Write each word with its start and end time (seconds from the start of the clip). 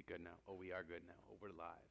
be 0.00 0.12
good 0.12 0.24
now. 0.24 0.36
Oh, 0.48 0.56
we 0.58 0.72
are 0.72 0.82
good 0.82 1.02
now. 1.06 1.20
Oh, 1.28 1.36
we're 1.42 1.52
live. 1.52 1.90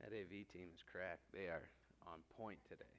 That 0.00 0.08
AV 0.08 0.48
team 0.48 0.72
is 0.72 0.80
cracked. 0.90 1.20
They 1.34 1.52
are 1.52 1.68
on 2.06 2.20
point 2.36 2.58
today. 2.68 2.96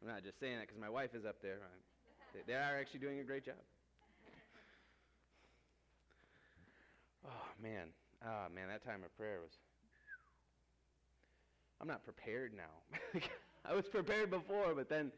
I'm 0.00 0.08
not 0.08 0.24
just 0.24 0.40
saying 0.40 0.56
that 0.56 0.68
because 0.68 0.80
my 0.80 0.88
wife 0.88 1.14
is 1.14 1.26
up 1.26 1.36
there. 1.42 1.58
They, 2.32 2.40
they 2.46 2.54
are 2.54 2.80
actually 2.80 3.00
doing 3.00 3.20
a 3.20 3.24
great 3.24 3.44
job. 3.44 3.60
Oh, 7.26 7.46
man. 7.62 7.92
Oh, 8.24 8.48
man, 8.54 8.68
that 8.68 8.84
time 8.84 9.04
of 9.04 9.14
prayer 9.18 9.40
was. 9.42 9.52
I'm 11.80 11.88
not 11.88 12.04
prepared 12.04 12.52
now. 12.56 13.20
I 13.68 13.74
was 13.74 13.84
prepared 13.86 14.30
before, 14.30 14.74
but 14.74 14.88
then, 14.88 15.12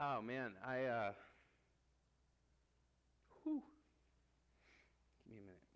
oh, 0.00 0.20
man, 0.20 0.52
I, 0.66 0.84
uh, 0.84 1.12
whew. 3.44 3.62
Give 5.24 5.36
me 5.36 5.40
a 5.40 5.46
minute. 5.46 5.66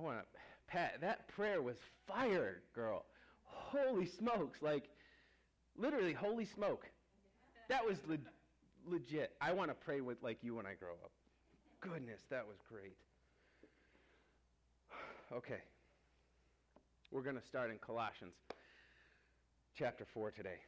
I 0.00 0.02
want 0.02 0.18
to, 0.18 0.24
Pat, 0.66 1.00
that 1.02 1.28
prayer 1.28 1.60
was 1.60 1.76
fire, 2.06 2.62
girl. 2.74 3.04
Holy 3.44 4.06
smokes. 4.06 4.62
Like, 4.62 4.88
literally, 5.76 6.14
holy 6.14 6.46
smoke. 6.46 6.86
That 7.68 7.84
was 7.84 7.98
le- 8.08 8.16
legit. 8.90 9.32
I 9.40 9.52
want 9.52 9.70
to 9.70 9.74
pray 9.74 10.00
with 10.00 10.22
like 10.22 10.38
you 10.42 10.54
when 10.54 10.66
I 10.66 10.72
grow 10.74 10.92
up. 11.04 11.10
Goodness, 11.80 12.20
that 12.30 12.46
was 12.46 12.56
great. 12.68 12.96
Okay. 15.32 15.60
We're 17.12 17.22
going 17.22 17.36
to 17.36 17.46
start 17.46 17.70
in 17.70 17.78
Colossians 17.78 18.34
chapter 19.78 20.04
4 20.12 20.32
today. 20.32 20.58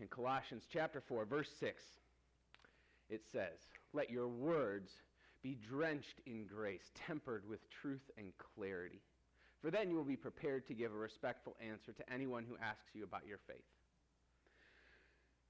In 0.00 0.08
Colossians 0.08 0.64
chapter 0.72 1.00
4, 1.06 1.26
verse 1.26 1.48
6, 1.60 1.80
it 3.08 3.22
says, 3.32 3.58
Let 3.92 4.10
your 4.10 4.26
words 4.26 4.90
be 5.42 5.56
drenched 5.68 6.20
in 6.26 6.46
grace, 6.46 6.90
tempered 7.06 7.48
with 7.48 7.60
truth 7.70 8.10
and 8.18 8.32
clarity. 8.54 9.00
For 9.62 9.70
then 9.70 9.90
you 9.90 9.96
will 9.96 10.04
be 10.04 10.16
prepared 10.16 10.66
to 10.68 10.74
give 10.74 10.92
a 10.92 10.96
respectful 10.96 11.56
answer 11.60 11.92
to 11.92 12.12
anyone 12.12 12.44
who 12.48 12.56
asks 12.62 12.94
you 12.94 13.04
about 13.04 13.26
your 13.26 13.38
faith. 13.46 13.64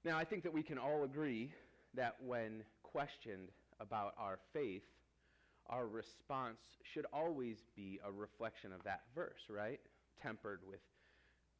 Now, 0.03 0.17
I 0.17 0.23
think 0.23 0.43
that 0.43 0.53
we 0.53 0.63
can 0.63 0.77
all 0.77 1.03
agree 1.03 1.51
that 1.95 2.15
when 2.25 2.63
questioned 2.83 3.49
about 3.79 4.13
our 4.17 4.39
faith, 4.53 4.83
our 5.69 5.87
response 5.87 6.59
should 6.93 7.05
always 7.11 7.57
be 7.75 7.99
a 8.07 8.11
reflection 8.11 8.71
of 8.71 8.83
that 8.83 9.01
verse, 9.13 9.41
right? 9.49 9.79
Tempered 10.21 10.61
with 10.67 10.79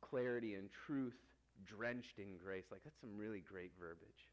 clarity 0.01 0.55
and 0.55 0.69
truth, 0.85 1.17
drenched 1.65 2.19
in 2.19 2.37
grace. 2.43 2.65
Like, 2.71 2.83
that's 2.83 2.99
some 3.01 3.17
really 3.17 3.41
great 3.41 3.71
verbiage. 3.79 4.27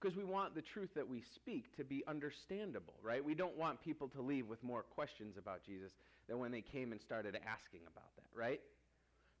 Because 0.00 0.16
we 0.16 0.24
want 0.24 0.54
the 0.54 0.62
truth 0.62 0.90
that 0.94 1.08
we 1.08 1.22
speak 1.34 1.74
to 1.76 1.84
be 1.84 2.04
understandable, 2.06 2.94
right? 3.02 3.24
We 3.24 3.34
don't 3.34 3.56
want 3.56 3.82
people 3.82 4.08
to 4.08 4.20
leave 4.20 4.46
with 4.46 4.62
more 4.62 4.82
questions 4.82 5.36
about 5.38 5.64
Jesus 5.64 5.90
than 6.28 6.38
when 6.38 6.52
they 6.52 6.60
came 6.60 6.92
and 6.92 7.00
started 7.00 7.34
asking 7.36 7.80
about 7.90 8.14
that, 8.16 8.38
right? 8.38 8.60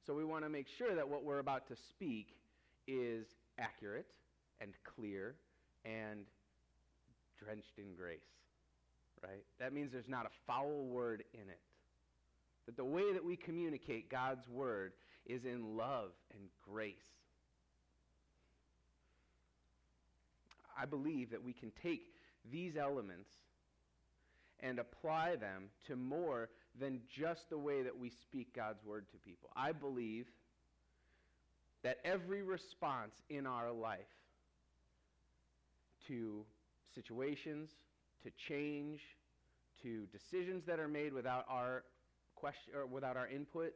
So 0.06 0.14
we 0.14 0.24
want 0.24 0.44
to 0.44 0.48
make 0.48 0.66
sure 0.78 0.94
that 0.94 1.08
what 1.08 1.24
we're 1.24 1.40
about 1.40 1.68
to 1.68 1.76
speak 1.90 2.28
is 2.86 3.26
accurate 3.58 4.06
and 4.60 4.72
clear 4.96 5.34
and 5.84 6.24
drenched 7.38 7.78
in 7.78 7.94
grace, 7.94 8.18
right? 9.22 9.44
That 9.60 9.72
means 9.72 9.92
there's 9.92 10.08
not 10.08 10.26
a 10.26 10.30
foul 10.46 10.86
word 10.86 11.24
in 11.34 11.48
it. 11.50 11.60
That 12.66 12.76
the 12.76 12.84
way 12.84 13.12
that 13.12 13.24
we 13.24 13.36
communicate 13.36 14.10
God's 14.10 14.48
word 14.48 14.92
is 15.26 15.44
in 15.44 15.76
love 15.76 16.10
and 16.32 16.40
grace 16.62 16.94
I 20.78 20.86
believe 20.86 21.30
that 21.30 21.42
we 21.42 21.52
can 21.52 21.72
take 21.82 22.02
these 22.50 22.76
elements 22.76 23.30
and 24.60 24.78
apply 24.78 25.36
them 25.36 25.64
to 25.86 25.96
more 25.96 26.48
than 26.78 27.00
just 27.18 27.48
the 27.50 27.58
way 27.58 27.82
that 27.82 27.98
we 27.98 28.10
speak 28.10 28.54
God's 28.54 28.84
word 28.84 29.06
to 29.12 29.18
people. 29.18 29.50
I 29.56 29.72
believe 29.72 30.26
that 31.82 31.98
every 32.04 32.42
response 32.42 33.12
in 33.28 33.46
our 33.46 33.70
life 33.70 34.00
to 36.08 36.44
situations, 36.94 37.70
to 38.22 38.30
change, 38.48 39.00
to 39.82 40.06
decisions 40.06 40.64
that 40.66 40.78
are 40.78 40.88
made 40.88 41.12
without 41.12 41.44
our 41.48 41.84
question 42.34 42.74
or 42.74 42.86
without 42.86 43.16
our 43.16 43.28
input, 43.28 43.72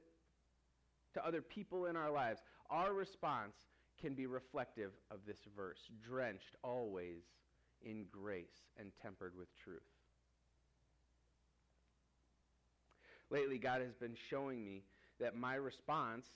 to 1.15 1.27
other 1.27 1.43
people 1.43 1.87
in 1.87 1.97
our 1.97 2.11
lives, 2.11 2.41
our 2.71 2.93
response 2.93 3.55
can 4.01 4.15
be 4.15 4.27
reflective 4.27 4.93
of 5.11 5.19
this 5.27 5.39
verse, 5.57 5.79
drenched 6.07 6.57
always 6.63 7.23
in 7.83 8.07
grace 8.11 8.69
and 8.79 8.91
tempered 9.03 9.33
with 9.37 9.49
truth. 9.57 9.83
Lately, 13.31 13.59
God 13.59 13.81
has 13.81 13.95
been 13.95 14.17
showing 14.29 14.65
me 14.65 14.83
that 15.21 15.37
my 15.37 15.55
response 15.55 16.27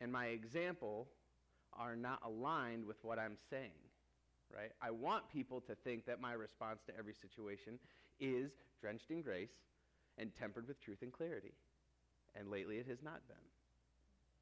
and 0.00 0.12
my 0.12 0.26
example 0.26 1.08
are 1.72 1.96
not 1.96 2.20
aligned 2.24 2.84
with 2.84 2.96
what 3.02 3.18
I'm 3.18 3.36
saying. 3.50 3.70
Right? 4.54 4.70
I 4.82 4.90
want 4.90 5.30
people 5.32 5.62
to 5.62 5.74
think 5.74 6.04
that 6.06 6.20
my 6.20 6.34
response 6.34 6.80
to 6.86 6.96
every 6.96 7.14
situation 7.14 7.78
is 8.20 8.52
drenched 8.80 9.10
in 9.10 9.22
grace 9.22 9.52
and 10.18 10.30
tempered 10.38 10.68
with 10.68 10.80
truth 10.80 10.98
and 11.00 11.10
clarity. 11.12 11.54
And 12.34 12.50
lately 12.50 12.76
it 12.76 12.86
has 12.86 13.02
not 13.02 13.26
been. 13.28 13.36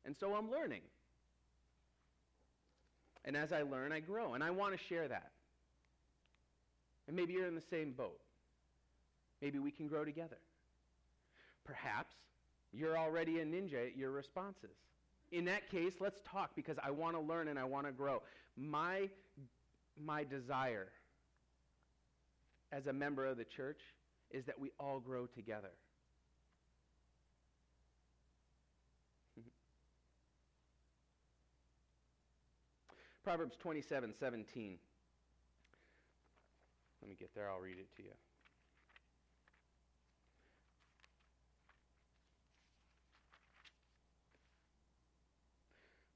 And 0.05 0.17
so 0.17 0.35
I'm 0.35 0.51
learning. 0.51 0.83
And 3.25 3.37
as 3.37 3.53
I 3.53 3.63
learn, 3.63 3.93
I 3.93 4.01
grow. 4.01 4.35
And 4.35 4.43
I 4.43 4.51
want 4.51 4.77
to 4.77 4.85
share 4.89 5.07
that. 5.09 5.31
And 7.07 7.17
maybe 7.17 7.33
you're 7.33 7.47
in 7.47 7.55
the 7.55 7.63
same 7.71 7.93
boat. 7.93 8.21
Maybe 9.43 9.59
we 9.59 9.71
can 9.71 9.89
grow 9.89 10.05
together. 10.05 10.39
Perhaps 11.65 12.15
you're 12.73 12.97
already 12.97 13.41
a 13.41 13.45
ninja 13.45 13.87
at 13.87 13.97
your 13.97 14.11
responses. 14.11 14.77
In 15.33 15.45
that 15.47 15.71
case, 15.71 15.95
let's 16.01 16.21
talk 16.31 16.51
because 16.55 16.77
I 16.83 16.91
want 16.91 17.17
to 17.17 17.21
learn 17.21 17.49
and 17.49 17.59
I 17.59 17.65
want 17.65 17.87
to 17.87 17.93
grow. 17.93 18.23
My, 18.57 19.09
my 20.01 20.25
desire 20.25 20.89
as 22.73 22.87
a 22.87 22.93
member 22.93 23.27
of 23.27 23.37
the 23.37 23.45
church 23.45 23.81
is 24.31 24.45
that 24.47 24.59
we 24.59 24.71
all 24.79 25.01
grow 25.01 25.27
together. 25.27 25.71
Proverbs 33.23 33.57
27 33.61 34.15
17. 34.19 34.79
Let 37.03 37.09
me 37.09 37.17
get 37.19 37.35
there, 37.35 37.51
I'll 37.51 37.61
read 37.61 37.79
it 37.79 37.89
to 37.97 38.03
you. 38.03 38.11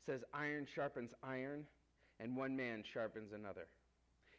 It 0.07 0.13
says, 0.13 0.21
Iron 0.35 0.67
sharpens 0.75 1.13
iron, 1.23 1.65
and 2.21 2.37
one 2.37 2.57
man 2.57 2.85
sharpens 2.93 3.33
another. 3.33 3.67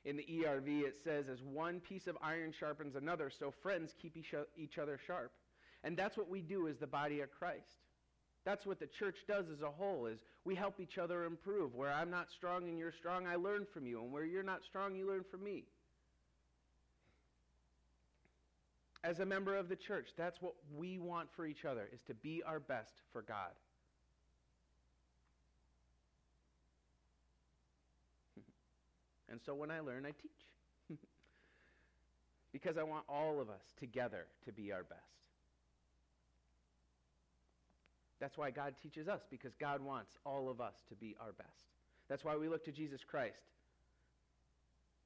In 0.04 0.18
the 0.18 0.24
ERV, 0.24 0.84
it 0.84 0.96
says, 1.04 1.26
As 1.28 1.42
one 1.42 1.80
piece 1.80 2.06
of 2.06 2.16
iron 2.22 2.54
sharpens 2.58 2.96
another, 2.96 3.32
so 3.32 3.52
friends 3.64 3.94
keep 4.00 4.16
each 4.16 4.78
other 4.78 5.00
sharp. 5.08 5.32
And 5.84 5.98
that's 5.98 6.18
what 6.18 6.30
we 6.30 6.42
do 6.42 6.68
as 6.68 6.78
the 6.78 6.88
body 6.88 7.22
of 7.22 7.32
Christ. 7.32 7.85
That's 8.46 8.66
what 8.66 8.80
the 8.80 8.88
church 8.88 9.18
does 9.28 9.46
as 9.52 9.62
a 9.64 9.72
whole 9.72 10.06
is 10.06 10.20
we 10.46 10.54
help 10.54 10.80
each 10.80 11.00
other 11.00 11.26
improve. 11.26 11.74
Where 11.74 11.92
I'm 11.92 12.12
not 12.12 12.28
strong 12.30 12.70
and 12.70 12.78
you're 12.78 12.92
strong, 12.92 13.26
I 13.26 13.36
learn 13.36 13.66
from 13.74 13.88
you. 13.88 14.00
And 14.02 14.12
where 14.12 14.24
you're 14.24 14.44
not 14.44 14.64
strong, 14.64 14.96
you 14.96 15.08
learn 15.08 15.26
from 15.30 15.44
me. 15.44 15.64
As 19.04 19.20
a 19.20 19.26
member 19.26 19.56
of 19.56 19.68
the 19.68 19.76
church, 19.76 20.10
that's 20.16 20.42
what 20.42 20.54
we 20.78 21.00
want 21.00 21.30
for 21.36 21.46
each 21.46 21.66
other 21.66 21.90
is 21.92 22.00
to 22.08 22.14
be 22.14 22.44
our 22.44 22.60
best 22.60 22.94
for 23.12 23.24
God. 23.24 23.52
and 29.30 29.40
so 29.44 29.56
when 29.56 29.72
I 29.72 29.80
learn, 29.80 30.06
I 30.06 30.12
teach. 30.12 30.32
because 32.52 32.78
I 32.78 32.84
want 32.84 33.06
all 33.10 33.42
of 33.42 33.50
us 33.50 33.62
together 33.80 34.28
to 34.46 34.52
be 34.52 34.72
our 34.72 34.84
best. 34.84 35.25
That's 38.20 38.38
why 38.38 38.52
God 38.52 38.76
teaches 38.82 39.08
us, 39.08 39.22
because 39.30 39.52
God 39.60 39.82
wants 39.82 40.12
all 40.26 40.50
of 40.50 40.62
us 40.62 40.74
to 40.90 40.96
be 40.96 41.16
our 41.20 41.34
best. 41.34 41.66
That's 42.08 42.24
why 42.24 42.38
we 42.38 42.48
look 42.48 42.64
to 42.66 42.72
Jesus 42.72 43.02
Christ, 43.06 43.42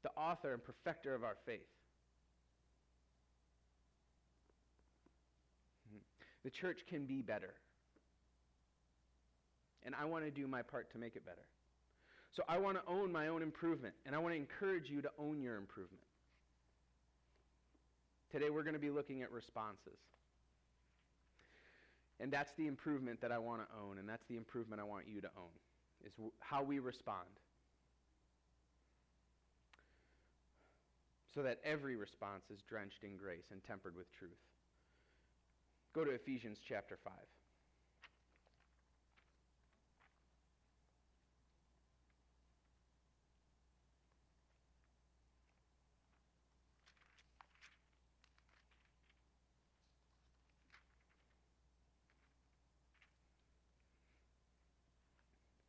the 0.03 0.09
author 0.11 0.53
and 0.53 0.63
perfecter 0.63 1.15
of 1.15 1.23
our 1.23 1.35
faith. 1.45 1.59
Hmm. 5.91 5.99
The 6.43 6.51
church 6.51 6.79
can 6.87 7.05
be 7.05 7.21
better. 7.21 7.53
And 9.83 9.95
I 9.95 10.05
want 10.05 10.25
to 10.25 10.31
do 10.31 10.45
my 10.45 10.61
part 10.61 10.91
to 10.91 10.97
make 10.97 11.15
it 11.15 11.25
better. 11.25 11.45
So 12.31 12.43
I 12.47 12.57
want 12.57 12.77
to 12.77 12.91
own 12.91 13.11
my 13.11 13.27
own 13.27 13.41
improvement, 13.41 13.95
and 14.05 14.13
I 14.13 14.19
want 14.19 14.33
to 14.33 14.39
encourage 14.39 14.89
you 14.89 15.01
to 15.01 15.09
own 15.17 15.41
your 15.41 15.55
improvement. 15.55 16.03
Today 18.31 18.51
we're 18.51 18.63
going 18.63 18.73
to 18.75 18.79
be 18.79 18.91
looking 18.91 19.23
at 19.23 19.31
responses. 19.31 19.97
And 22.19 22.31
that's 22.31 22.51
the 22.57 22.67
improvement 22.67 23.21
that 23.21 23.31
I 23.31 23.37
want 23.37 23.61
to 23.61 23.67
own, 23.81 23.97
and 23.97 24.07
that's 24.07 24.25
the 24.27 24.35
improvement 24.35 24.81
I 24.81 24.85
want 24.85 25.05
you 25.07 25.21
to 25.21 25.29
own, 25.37 25.55
is 26.05 26.11
w- 26.13 26.31
how 26.39 26.63
we 26.63 26.79
respond. 26.79 27.27
so 31.33 31.43
that 31.43 31.59
every 31.63 31.95
response 31.95 32.43
is 32.51 32.61
drenched 32.67 33.03
in 33.03 33.15
grace 33.15 33.45
and 33.51 33.63
tempered 33.63 33.95
with 33.95 34.11
truth. 34.11 34.31
Go 35.93 36.03
to 36.03 36.11
Ephesians 36.11 36.57
chapter 36.67 36.97
5. 37.03 37.13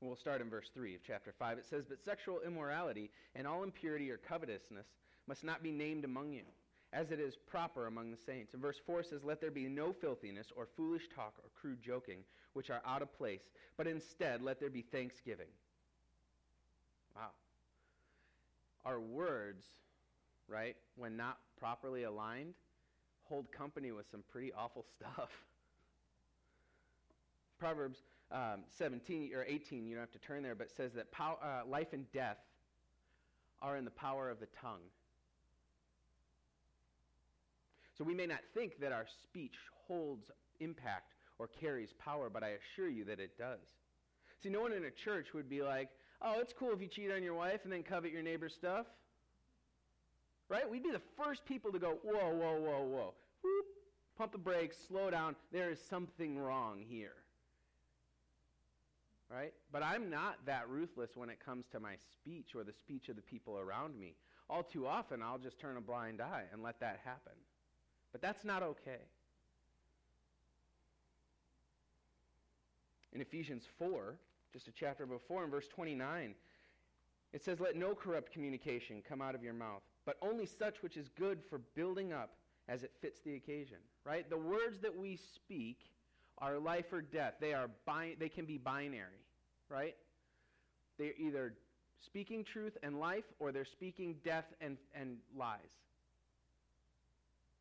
We'll 0.01 0.17
start 0.17 0.41
in 0.41 0.49
verse 0.49 0.71
3 0.73 0.95
of 0.95 1.03
chapter 1.07 1.35
5. 1.39 1.59
It 1.59 1.67
says, 1.69 1.85
But 1.87 2.03
sexual 2.03 2.41
immorality 2.47 3.11
and 3.35 3.47
all 3.47 3.63
impurity 3.63 4.11
or 4.11 4.17
covetousness 4.17 4.87
must 5.27 5.45
not 5.45 5.63
be 5.63 5.71
named 5.71 6.05
among 6.05 6.33
you, 6.33 6.45
as 6.95 7.11
it 7.11 7.21
is 7.21 7.37
proper 7.37 7.87
among 7.87 8.11
the 8.11 8.17
saints. 8.17 8.55
And 8.55 8.63
verse 8.63 8.79
4 8.87 9.03
says, 9.03 9.25
Let 9.25 9.43
there 9.43 9.51
be 9.51 9.69
no 9.69 9.93
filthiness 9.93 10.47
or 10.57 10.69
foolish 10.75 11.03
talk 11.15 11.35
or 11.39 11.51
crude 11.61 11.83
joking, 11.83 12.21
which 12.55 12.71
are 12.71 12.81
out 12.87 13.03
of 13.03 13.13
place, 13.17 13.43
but 13.77 13.87
instead 13.87 14.41
let 14.43 14.59
there 14.59 14.71
be 14.71 14.83
thanksgiving. 14.83 15.49
Wow. 17.15 17.31
Our 18.87 19.01
words, 19.01 19.65
right, 20.49 20.77
when 20.97 21.15
not 21.15 21.39
properly 21.59 22.05
aligned, 22.05 22.55
hold 23.25 23.53
company 23.53 23.93
with 23.93 24.07
some 24.11 24.25
pretty 24.33 24.51
awful 24.55 24.87
stuff. 24.97 25.29
Proverbs 27.59 27.99
um, 28.33 28.63
17 28.79 29.33
or 29.35 29.45
18, 29.45 29.87
you 29.87 29.95
don't 29.95 30.03
have 30.03 30.13
to 30.13 30.19
turn 30.19 30.43
there, 30.43 30.55
but 30.55 30.71
says 30.71 30.93
that 30.95 31.11
pow- 31.11 31.39
uh, 31.43 31.69
life 31.69 31.93
and 31.93 32.11
death 32.13 32.39
are 33.61 33.77
in 33.77 33.85
the 33.85 33.91
power 33.91 34.31
of 34.31 34.41
the 34.41 34.47
tongue. 34.61 34.81
So 37.97 38.05
we 38.05 38.15
may 38.15 38.27
not 38.27 38.41
think 38.55 38.81
that 38.81 38.93
our 38.93 39.07
speech 39.23 39.55
holds 39.87 40.31
impact 40.61 41.13
or 41.39 41.49
carries 41.49 41.93
power, 41.99 42.31
but 42.31 42.43
I 42.43 42.51
assure 42.51 42.89
you 42.89 43.05
that 43.05 43.21
it 43.21 43.37
does. 43.37 43.59
See, 44.43 44.49
no 44.49 44.63
one 44.63 44.73
in 44.73 44.85
a 44.85 44.91
church 44.91 45.35
would 45.35 45.51
be 45.51 45.63
like, 45.63 45.91
oh, 46.23 46.37
it's 46.41 46.53
cool 46.53 46.71
if 46.73 46.81
you 46.81 46.87
cheat 46.87 47.11
on 47.11 47.23
your 47.23 47.35
wife 47.35 47.61
and 47.65 47.73
then 47.73 47.83
covet 47.83 48.13
your 48.13 48.23
neighbor's 48.23 48.55
stuff. 48.55 48.87
Right? 50.49 50.69
We'd 50.69 50.83
be 50.83 50.91
the 50.91 51.03
first 51.23 51.45
people 51.45 51.71
to 51.73 51.79
go, 51.79 51.99
whoa, 52.03 52.31
whoa, 52.31 52.59
whoa, 52.59 52.83
whoa. 52.83 53.15
Whoop, 53.43 53.67
pump 54.17 54.33
the 54.33 54.39
brakes, 54.39 54.77
slow 54.89 55.11
down. 55.11 55.37
There 55.53 55.71
is 55.71 55.79
something 55.89 56.39
wrong 56.39 56.83
here 56.89 57.15
right? 59.31 59.53
But 59.73 59.83
I'm 59.83 60.11
not 60.11 60.45
that 60.47 60.69
ruthless 60.69 61.11
when 61.15 61.31
it 61.31 61.39
comes 61.45 61.67
to 61.73 61.81
my 61.81 61.95
speech 62.13 62.55
or 62.55 62.65
the 62.65 62.73
speech 62.73 63.09
of 63.09 63.17
the 63.17 63.23
people 63.23 63.59
around 63.59 63.99
me. 63.99 64.15
All 64.49 64.63
too 64.63 64.87
often, 64.87 65.23
I'll 65.23 65.39
just 65.39 65.61
turn 65.61 65.77
a 65.77 65.81
blind 65.81 66.21
eye 66.21 66.45
and 66.53 66.63
let 66.63 66.81
that 66.81 67.01
happen. 67.05 67.33
But 68.11 68.21
that's 68.21 68.45
not 68.45 68.63
okay. 68.63 69.03
In 73.13 73.21
Ephesians 73.21 73.65
4, 73.79 74.17
just 74.53 74.69
a 74.69 74.73
chapter 74.73 75.07
before, 75.07 75.45
in 75.45 75.51
verse 75.51 75.69
29, 75.69 76.35
it 77.33 77.45
says, 77.45 77.61
Let 77.61 77.77
no 77.77 77.95
corrupt 77.95 78.33
communication 78.33 79.03
come 79.09 79.23
out 79.23 79.35
of 79.35 79.45
your 79.45 79.55
mouth, 79.55 79.83
but 80.05 80.17
only 80.23 80.47
such 80.47 80.83
which 80.83 80.97
is 80.97 81.09
good 81.17 81.39
for 81.49 81.59
building 81.77 82.13
up 82.13 82.35
as 82.69 82.83
it 82.83 82.93
fits 83.01 83.21
the 83.21 83.35
occasion. 83.35 83.79
Right? 84.05 84.29
The 84.29 84.37
words 84.37 84.79
that 84.81 84.97
we 84.97 85.17
speak 85.17 85.79
are 86.41 86.59
life 86.59 86.87
or 86.93 87.03
death. 87.03 87.35
They, 87.41 87.53
are 87.53 87.69
bi- 87.87 88.17
they 88.19 88.29
can 88.29 88.45
be 88.47 88.59
binary, 88.59 89.25
right? 89.69 89.97
They're 90.99 91.13
either 91.19 91.55
speaking 92.07 92.45
truth 92.45 92.77
and 92.83 92.99
life 92.99 93.25
or 93.39 93.53
they're 93.53 93.65
speaking 93.65 94.17
death 94.25 94.47
and, 94.61 94.77
and 94.95 95.19
lies. 95.37 95.59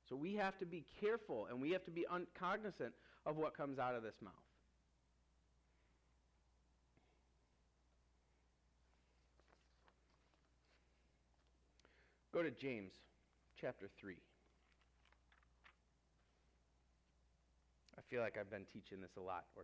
So 0.07 0.15
we 0.15 0.35
have 0.35 0.57
to 0.59 0.65
be 0.65 0.85
careful 0.99 1.47
and 1.49 1.61
we 1.61 1.71
have 1.71 1.85
to 1.85 1.91
be 1.91 2.05
un- 2.07 2.27
cognizant 2.39 2.93
of 3.25 3.37
what 3.37 3.55
comes 3.55 3.77
out 3.77 3.95
of 3.95 4.01
this 4.01 4.15
mouth. 4.23 4.33
Go 12.31 12.43
to 12.43 12.51
James 12.51 12.91
chapter 13.59 13.89
3. 13.99 14.15
I 17.97 17.98
feel 18.09 18.21
like 18.21 18.37
I've 18.39 18.49
been 18.49 18.65
teaching 18.65 19.01
this 19.01 19.17
a 19.17 19.21
lot 19.21 19.45
or 19.55 19.63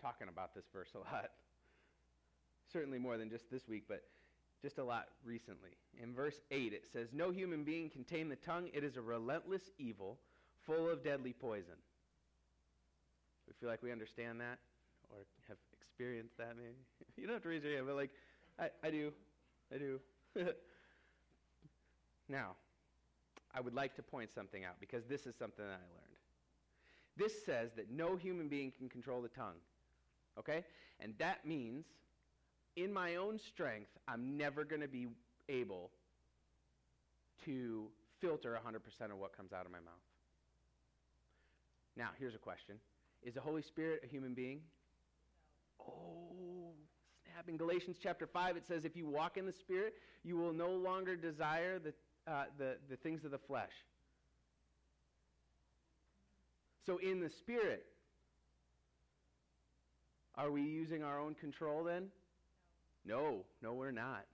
talking 0.00 0.28
about 0.28 0.54
this 0.54 0.64
verse 0.72 0.90
a 0.94 0.98
lot. 1.12 1.30
Certainly 2.72 2.98
more 2.98 3.16
than 3.18 3.30
just 3.30 3.50
this 3.50 3.68
week, 3.68 3.84
but 3.88 4.04
just 4.62 4.78
a 4.78 4.84
lot 4.84 5.08
recently. 5.24 5.76
In 6.02 6.14
verse 6.14 6.40
8, 6.50 6.72
it 6.72 6.84
says, 6.92 7.08
No 7.12 7.30
human 7.30 7.64
being 7.64 7.90
can 7.90 8.04
tame 8.04 8.28
the 8.28 8.36
tongue. 8.36 8.70
It 8.72 8.84
is 8.84 8.96
a 8.96 9.02
relentless 9.02 9.70
evil, 9.78 10.18
full 10.66 10.88
of 10.88 11.04
deadly 11.04 11.32
poison. 11.32 11.74
We 13.46 13.52
feel 13.60 13.68
like 13.68 13.82
we 13.82 13.92
understand 13.92 14.40
that 14.40 14.58
or 15.10 15.18
have 15.48 15.58
experienced 15.80 16.38
that 16.38 16.56
maybe. 16.56 16.74
you 17.16 17.26
don't 17.26 17.34
have 17.34 17.42
to 17.42 17.48
raise 17.48 17.62
your 17.62 17.74
hand, 17.74 17.86
but 17.86 17.96
like, 17.96 18.10
I, 18.58 18.70
I 18.82 18.90
do. 18.90 19.12
I 19.72 19.78
do. 19.78 20.00
now, 22.28 22.52
I 23.54 23.60
would 23.60 23.74
like 23.74 23.94
to 23.96 24.02
point 24.02 24.32
something 24.34 24.64
out 24.64 24.74
because 24.80 25.04
this 25.04 25.26
is 25.26 25.34
something 25.36 25.64
that 25.64 25.72
I 25.72 25.88
learned. 25.94 26.03
This 27.16 27.44
says 27.44 27.70
that 27.76 27.90
no 27.90 28.16
human 28.16 28.48
being 28.48 28.72
can 28.76 28.88
control 28.88 29.22
the 29.22 29.28
tongue. 29.28 29.58
Okay? 30.38 30.64
And 31.00 31.14
that 31.18 31.46
means 31.46 31.84
in 32.76 32.92
my 32.92 33.16
own 33.16 33.38
strength, 33.38 33.90
I'm 34.08 34.36
never 34.36 34.64
going 34.64 34.82
to 34.82 34.88
be 34.88 35.06
able 35.48 35.90
to 37.44 37.86
filter 38.20 38.58
100% 38.66 39.10
of 39.10 39.18
what 39.18 39.36
comes 39.36 39.52
out 39.52 39.66
of 39.66 39.72
my 39.72 39.78
mouth. 39.78 39.94
Now, 41.96 42.08
here's 42.18 42.34
a 42.34 42.38
question 42.38 42.76
Is 43.22 43.34
the 43.34 43.40
Holy 43.40 43.62
Spirit 43.62 44.00
a 44.04 44.06
human 44.06 44.34
being? 44.34 44.60
Oh, 45.80 46.72
snap. 47.22 47.48
In 47.48 47.56
Galatians 47.56 47.96
chapter 48.02 48.26
5, 48.26 48.56
it 48.56 48.66
says, 48.66 48.84
If 48.84 48.96
you 48.96 49.06
walk 49.06 49.36
in 49.36 49.46
the 49.46 49.52
Spirit, 49.52 49.94
you 50.24 50.36
will 50.36 50.52
no 50.52 50.70
longer 50.70 51.14
desire 51.16 51.78
the, 51.78 51.92
uh, 52.30 52.44
the, 52.58 52.76
the 52.88 52.96
things 52.96 53.24
of 53.24 53.30
the 53.30 53.38
flesh. 53.38 53.72
So, 56.86 56.98
in 56.98 57.20
the 57.20 57.30
Spirit, 57.30 57.86
are 60.34 60.50
we 60.50 60.62
using 60.62 61.02
our 61.02 61.18
own 61.18 61.34
control 61.34 61.84
then? 61.84 62.08
No, 63.06 63.44
no, 63.62 63.74
we're 63.74 63.90
not. 63.90 64.24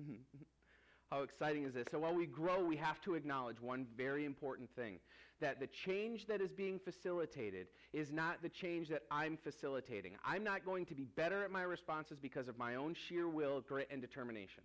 How 1.10 1.22
exciting 1.22 1.64
is 1.64 1.74
this? 1.74 1.86
So, 1.90 1.98
while 1.98 2.14
we 2.14 2.26
grow, 2.26 2.64
we 2.64 2.76
have 2.76 3.00
to 3.02 3.14
acknowledge 3.14 3.60
one 3.60 3.86
very 3.96 4.24
important 4.24 4.68
thing 4.74 4.98
that 5.40 5.58
the 5.58 5.68
change 5.86 6.26
that 6.26 6.40
is 6.40 6.50
being 6.50 6.78
facilitated 6.78 7.66
is 7.92 8.12
not 8.12 8.42
the 8.42 8.48
change 8.48 8.88
that 8.88 9.02
I'm 9.10 9.38
facilitating. 9.42 10.12
I'm 10.24 10.44
not 10.44 10.64
going 10.64 10.86
to 10.86 10.94
be 10.94 11.04
better 11.04 11.42
at 11.44 11.50
my 11.50 11.62
responses 11.62 12.18
because 12.20 12.46
of 12.46 12.58
my 12.58 12.74
own 12.74 12.94
sheer 13.08 13.28
will, 13.28 13.60
grit, 13.62 13.88
and 13.90 14.00
determination. 14.00 14.62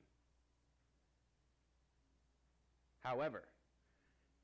However, 3.01 3.43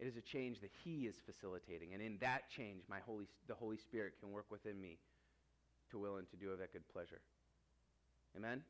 it 0.02 0.08
is 0.08 0.18
a 0.18 0.22
change 0.22 0.60
that 0.62 0.72
He 0.84 1.06
is 1.06 1.16
facilitating. 1.26 1.94
And 1.94 2.02
in 2.02 2.18
that 2.22 2.50
change, 2.50 2.82
my 2.90 2.98
Holy, 3.06 3.28
the 3.48 3.54
Holy 3.54 3.78
Spirit 3.78 4.14
can 4.20 4.32
work 4.32 4.46
within 4.50 4.82
me 4.82 4.98
to 5.92 6.00
will 6.00 6.18
and 6.18 6.28
to 6.32 6.36
do 6.36 6.50
of 6.50 6.58
that 6.58 6.74
good 6.74 6.88
pleasure. 6.92 7.22
Amen? 8.36 8.64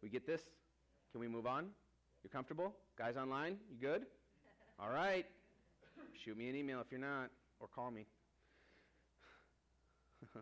We 0.00 0.08
get 0.08 0.26
this? 0.26 0.42
Can 1.10 1.20
we 1.20 1.26
move 1.26 1.46
on? 1.46 1.66
You're 2.22 2.30
comfortable? 2.30 2.72
Guys 2.96 3.16
online? 3.16 3.56
You 3.68 3.78
good? 3.80 4.06
All 4.80 4.90
right. 4.90 5.26
Shoot 6.24 6.38
me 6.38 6.48
an 6.48 6.54
email 6.54 6.80
if 6.80 6.86
you're 6.90 7.00
not, 7.00 7.30
or 7.58 7.66
call 7.74 7.90
me. 7.90 8.06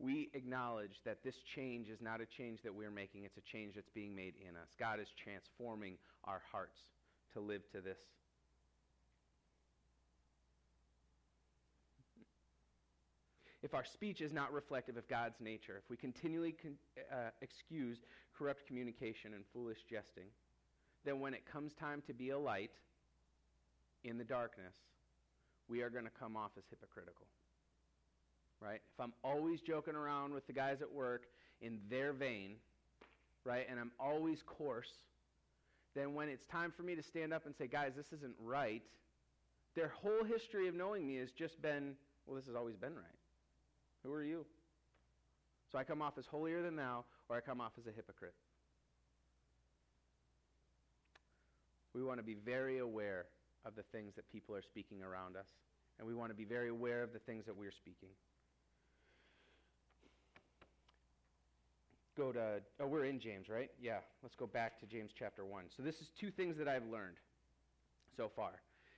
we 0.00 0.30
acknowledge 0.34 1.00
that 1.04 1.18
this 1.22 1.36
change 1.54 1.88
is 1.88 2.00
not 2.00 2.20
a 2.20 2.26
change 2.26 2.60
that 2.62 2.74
we're 2.74 2.90
making, 2.90 3.24
it's 3.24 3.36
a 3.36 3.52
change 3.52 3.76
that's 3.76 3.90
being 3.90 4.14
made 4.16 4.34
in 4.40 4.56
us. 4.56 4.68
God 4.78 4.98
is 5.00 5.08
transforming 5.22 5.94
our 6.24 6.42
hearts 6.50 6.78
to 7.34 7.40
live 7.40 7.62
to 7.72 7.80
this 7.80 7.98
if 13.62 13.74
our 13.74 13.84
speech 13.84 14.20
is 14.20 14.32
not 14.32 14.52
reflective 14.52 14.96
of 14.96 15.06
God's 15.08 15.40
nature, 15.40 15.76
if 15.76 15.88
we 15.90 15.96
continually 15.96 16.52
con- 16.52 16.78
uh, 17.12 17.30
excuse 17.42 17.98
corrupt 18.36 18.66
communication 18.66 19.34
and 19.34 19.44
foolish 19.52 19.78
jesting, 19.88 20.28
then 21.04 21.20
when 21.20 21.34
it 21.34 21.42
comes 21.50 21.72
time 21.74 22.02
to 22.06 22.14
be 22.14 22.30
a 22.30 22.38
light 22.38 22.70
in 24.04 24.16
the 24.16 24.24
darkness, 24.24 24.74
we 25.68 25.82
are 25.82 25.90
going 25.90 26.04
to 26.04 26.10
come 26.18 26.36
off 26.36 26.52
as 26.56 26.64
hypocritical. 26.70 27.26
Right? 28.60 28.80
If 28.94 29.00
I'm 29.00 29.12
always 29.22 29.60
joking 29.60 29.94
around 29.94 30.32
with 30.34 30.46
the 30.46 30.52
guys 30.52 30.82
at 30.82 30.90
work 30.90 31.24
in 31.60 31.78
their 31.90 32.12
vein, 32.12 32.56
right, 33.44 33.66
and 33.70 33.78
I'm 33.78 33.92
always 33.98 34.42
coarse, 34.42 34.90
then 35.94 36.14
when 36.14 36.28
it's 36.28 36.44
time 36.46 36.72
for 36.74 36.82
me 36.82 36.94
to 36.94 37.02
stand 37.02 37.32
up 37.32 37.46
and 37.46 37.54
say, 37.56 37.66
guys, 37.66 37.92
this 37.96 38.12
isn't 38.18 38.34
right, 38.38 38.82
their 39.74 39.88
whole 39.88 40.24
history 40.24 40.68
of 40.68 40.74
knowing 40.74 41.06
me 41.06 41.16
has 41.16 41.30
just 41.30 41.60
been, 41.62 41.94
well, 42.26 42.36
this 42.36 42.46
has 42.46 42.54
always 42.54 42.76
been 42.76 42.94
right. 42.94 43.19
Who 44.04 44.12
are 44.12 44.24
you? 44.24 44.46
So 45.70 45.78
I 45.78 45.84
come 45.84 46.02
off 46.02 46.18
as 46.18 46.26
holier 46.26 46.62
than 46.62 46.76
thou, 46.76 47.04
or 47.28 47.36
I 47.36 47.40
come 47.40 47.60
off 47.60 47.72
as 47.78 47.86
a 47.86 47.92
hypocrite. 47.92 48.34
We 51.94 52.02
want 52.02 52.18
to 52.18 52.24
be 52.24 52.34
very 52.34 52.78
aware 52.78 53.26
of 53.64 53.74
the 53.76 53.82
things 53.92 54.14
that 54.16 54.30
people 54.30 54.54
are 54.54 54.62
speaking 54.62 55.02
around 55.02 55.36
us, 55.36 55.46
and 55.98 56.08
we 56.08 56.14
want 56.14 56.30
to 56.30 56.36
be 56.36 56.44
very 56.44 56.68
aware 56.68 57.02
of 57.02 57.12
the 57.12 57.18
things 57.20 57.44
that 57.46 57.56
we're 57.56 57.72
speaking. 57.72 58.08
Go 62.16 62.32
to, 62.32 62.60
oh, 62.80 62.86
we're 62.86 63.04
in 63.04 63.20
James, 63.20 63.48
right? 63.48 63.70
Yeah, 63.80 63.98
let's 64.22 64.34
go 64.34 64.46
back 64.46 64.78
to 64.80 64.86
James 64.86 65.10
chapter 65.16 65.44
1. 65.44 65.64
So, 65.76 65.82
this 65.82 65.96
is 65.96 66.08
two 66.18 66.30
things 66.30 66.56
that 66.58 66.68
I've 66.68 66.86
learned 66.86 67.16
so 68.16 68.30
far 68.34 68.52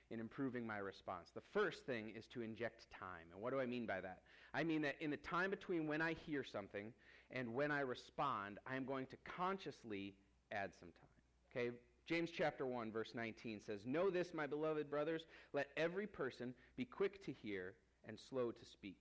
in 0.09 0.19
improving 0.19 0.65
my 0.65 0.77
response. 0.77 1.29
The 1.33 1.41
first 1.53 1.85
thing 1.85 2.11
is 2.15 2.25
to 2.33 2.41
inject 2.41 2.85
time. 2.91 3.25
And 3.33 3.41
what 3.41 3.53
do 3.53 3.59
I 3.59 3.65
mean 3.65 3.85
by 3.85 4.01
that? 4.01 4.19
I 4.53 4.63
mean 4.63 4.81
that 4.83 4.95
in 4.99 5.09
the 5.09 5.17
time 5.17 5.49
between 5.49 5.87
when 5.87 6.01
I 6.01 6.15
hear 6.25 6.43
something 6.43 6.93
and 7.31 7.53
when 7.53 7.71
I 7.71 7.79
respond, 7.79 8.59
I 8.67 8.75
am 8.75 8.85
going 8.85 9.07
to 9.07 9.17
consciously 9.37 10.13
add 10.51 10.71
some 10.79 10.89
time. 10.89 11.57
Okay? 11.69 11.75
James 12.05 12.29
chapter 12.35 12.65
1 12.65 12.91
verse 12.91 13.11
19 13.15 13.61
says, 13.65 13.85
"Know 13.85 14.09
this, 14.09 14.33
my 14.33 14.45
beloved 14.45 14.89
brothers, 14.89 15.23
let 15.53 15.67
every 15.77 16.05
person 16.05 16.53
be 16.75 16.85
quick 16.85 17.23
to 17.25 17.31
hear 17.31 17.73
and 18.05 18.19
slow 18.29 18.51
to 18.51 18.65
speak, 18.65 18.97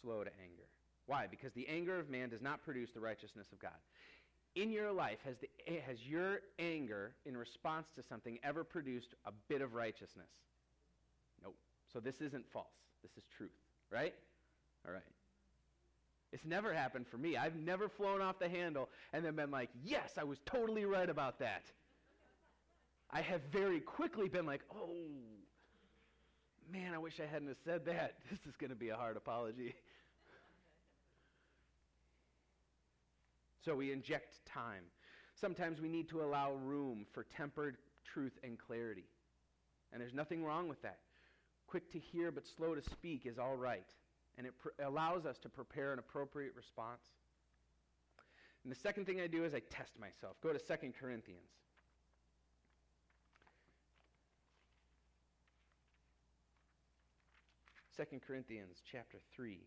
slow 0.00 0.24
to 0.24 0.30
anger." 0.42 0.68
Why? 1.06 1.26
Because 1.26 1.52
the 1.54 1.66
anger 1.68 1.98
of 1.98 2.10
man 2.10 2.28
does 2.28 2.42
not 2.42 2.62
produce 2.62 2.90
the 2.92 3.00
righteousness 3.00 3.46
of 3.52 3.58
God. 3.58 3.78
In 4.54 4.70
your 4.70 4.92
life, 4.92 5.18
has, 5.24 5.36
the, 5.38 5.48
has 5.86 5.96
your 6.06 6.40
anger 6.58 7.14
in 7.24 7.36
response 7.36 7.86
to 7.96 8.02
something 8.02 8.38
ever 8.42 8.62
produced 8.62 9.14
a 9.24 9.32
bit 9.48 9.62
of 9.62 9.74
righteousness? 9.74 10.28
Nope. 11.42 11.56
So 11.92 12.00
this 12.00 12.20
isn't 12.20 12.44
false. 12.52 12.66
This 13.02 13.12
is 13.16 13.24
truth, 13.36 13.50
right? 13.90 14.14
All 14.86 14.92
right. 14.92 15.02
It's 16.32 16.44
never 16.44 16.74
happened 16.74 17.06
for 17.08 17.16
me. 17.16 17.36
I've 17.36 17.56
never 17.56 17.88
flown 17.88 18.20
off 18.20 18.38
the 18.38 18.48
handle 18.48 18.88
and 19.12 19.24
then 19.24 19.34
been 19.34 19.50
like, 19.50 19.70
yes, 19.82 20.12
I 20.18 20.24
was 20.24 20.38
totally 20.44 20.84
right 20.84 21.08
about 21.08 21.38
that. 21.38 21.62
I 23.10 23.22
have 23.22 23.40
very 23.50 23.80
quickly 23.80 24.28
been 24.28 24.44
like, 24.44 24.60
oh, 24.74 25.06
man, 26.70 26.92
I 26.94 26.98
wish 26.98 27.18
I 27.20 27.26
hadn't 27.26 27.48
have 27.48 27.56
said 27.64 27.86
that. 27.86 28.16
This 28.30 28.40
is 28.46 28.56
going 28.56 28.70
to 28.70 28.76
be 28.76 28.90
a 28.90 28.96
hard 28.96 29.16
apology. 29.16 29.74
So 33.64 33.74
we 33.74 33.92
inject 33.92 34.34
time. 34.46 34.84
Sometimes 35.40 35.80
we 35.80 35.88
need 35.88 36.08
to 36.10 36.22
allow 36.22 36.52
room 36.52 37.06
for 37.12 37.24
tempered 37.36 37.76
truth 38.12 38.32
and 38.42 38.58
clarity. 38.58 39.04
And 39.92 40.00
there's 40.00 40.14
nothing 40.14 40.44
wrong 40.44 40.68
with 40.68 40.80
that. 40.82 40.98
Quick 41.66 41.90
to 41.92 41.98
hear 41.98 42.30
but 42.30 42.44
slow 42.56 42.74
to 42.74 42.82
speak 42.82 43.26
is 43.26 43.38
all 43.38 43.56
right. 43.56 43.86
And 44.38 44.46
it 44.46 44.54
pr- 44.58 44.82
allows 44.82 45.26
us 45.26 45.36
to 45.38 45.48
prepare 45.48 45.92
an 45.92 45.98
appropriate 45.98 46.54
response. 46.56 47.02
And 48.64 48.72
the 48.72 48.78
second 48.78 49.04
thing 49.04 49.20
I 49.20 49.26
do 49.26 49.44
is 49.44 49.52
I 49.52 49.60
test 49.70 49.98
myself. 50.00 50.36
Go 50.40 50.52
to 50.52 50.58
2 50.58 50.92
Corinthians. 50.98 51.50
Second 57.96 58.22
Corinthians 58.22 58.80
chapter 58.90 59.18
3. 59.34 59.58